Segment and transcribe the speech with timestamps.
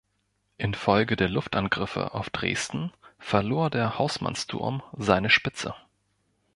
[0.57, 5.75] Infolge der Luftangriffe auf Dresden verlor der Hausmannsturm seine Spitze.